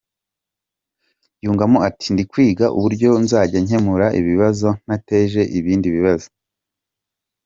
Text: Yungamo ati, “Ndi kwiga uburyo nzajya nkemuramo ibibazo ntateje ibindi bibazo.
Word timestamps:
Yungamo 1.43 1.77
ati, 1.87 2.07
“Ndi 2.13 2.23
kwiga 2.31 2.65
uburyo 2.77 3.09
nzajya 3.23 3.57
nkemuramo 3.65 4.15
ibibazo 4.21 4.67
ntateje 4.83 5.41
ibindi 5.59 5.87
bibazo. 5.95 6.27